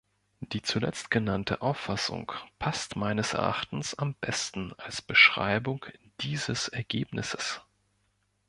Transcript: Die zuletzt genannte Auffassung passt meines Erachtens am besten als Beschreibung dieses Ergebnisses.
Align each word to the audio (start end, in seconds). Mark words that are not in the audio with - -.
Die 0.39 0.63
zuletzt 0.63 1.11
genannte 1.11 1.61
Auffassung 1.61 2.31
passt 2.57 2.95
meines 2.95 3.33
Erachtens 3.33 3.93
am 3.93 4.15
besten 4.15 4.73
als 4.79 4.99
Beschreibung 5.03 5.85
dieses 6.21 6.69
Ergebnisses. 6.69 7.61